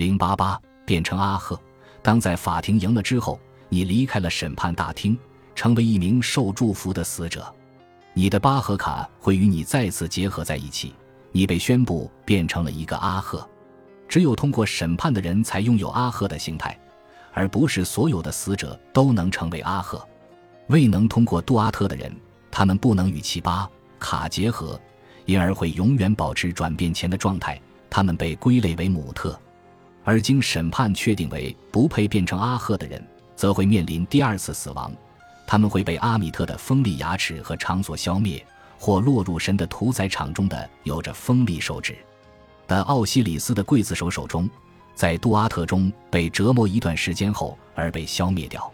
[0.00, 1.60] 零八八变成阿赫。
[2.00, 5.16] 当在法庭赢了之后，你离开了审判大厅，
[5.54, 7.54] 成为一名受祝福的死者。
[8.14, 10.94] 你的巴赫卡会与你再次结合在一起，
[11.32, 13.46] 你被宣布变成了一个阿赫。
[14.08, 16.76] 只有通过审判的人才拥有阿赫的形态，
[17.34, 20.02] 而不是所有的死者都能成为阿赫。
[20.68, 22.10] 未能通过杜阿特的人，
[22.50, 24.80] 他们不能与其巴卡结合，
[25.26, 27.60] 因而会永远保持转变前的状态。
[27.90, 29.38] 他们被归类为母特。
[30.10, 33.00] 而经审判确定为不配变成阿赫的人，
[33.36, 34.92] 则会面临第二次死亡。
[35.46, 38.44] 他们会被阿米特的锋利牙齿和长所消灭，
[38.76, 41.96] 或落入神的屠宰场中的有着锋利手指
[42.66, 44.50] 的奥西里斯的刽子手手中，
[44.96, 48.68] 在杜阿特中被折磨一段时间后而被消灭掉。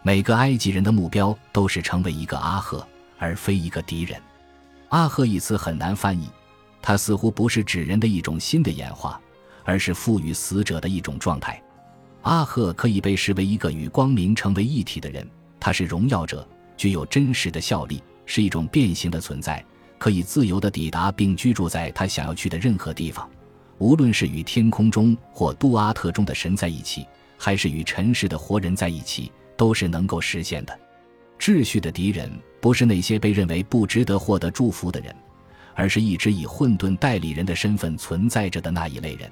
[0.00, 2.88] 每个埃及人的目标都是成为一个阿赫，
[3.18, 4.18] 而非一个敌人。
[4.88, 6.30] 阿赫一词很难翻译，
[6.80, 9.20] 它似乎不是指人的一种新的演化，
[9.64, 11.62] 而是赋予死者的一种状态。
[12.22, 15.26] 阿赫可以被视为一个与光明成为一体的人。
[15.58, 19.64] 他是荣耀者，具有真实的效力，是一种变形的存在，
[19.98, 23.28] 可以自由地抵达并居住在他想要去的任何地方。
[23.78, 27.06] 无论是与天空中或杜阿特中的神在一起，
[27.38, 30.78] 还是与尘世的活人在一起，都是能够实现的。
[31.38, 35.14] 秩序的敌人不是那些被认为不值得获得祝福的人，
[35.74, 39.30] 而是一直以混沌代理人的身份存在着的那一类人。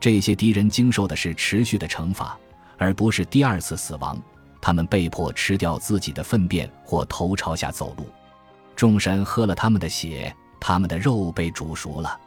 [0.00, 2.36] 这些敌人经受的是持续的惩罚，
[2.78, 4.18] 而不是第二次死亡。
[4.60, 8.06] 他们被迫吃掉自己的粪便或头朝下走路，
[8.74, 12.18] 众神喝了他们的血，他们的肉被煮熟了。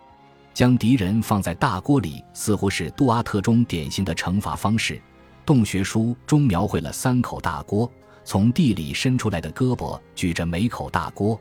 [0.54, 5.02] 将敌人放在大锅里，似乎是杜阿特中典型的惩罚方式。
[5.46, 7.92] 洞穴书中描绘了三口大锅，
[8.24, 11.40] 从地里伸出来的胳膊举着每口大锅。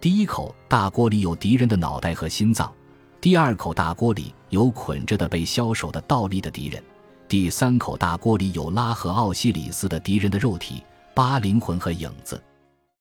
[0.00, 2.72] 第一口大锅里有敌人的脑袋和心脏，
[3.22, 6.82] 第二口大锅里有捆着的被枭首的倒立的敌人。
[7.28, 10.82] 第三口大锅里有拉和奥西里斯的敌人的肉体、
[11.14, 12.42] 八灵魂和影子。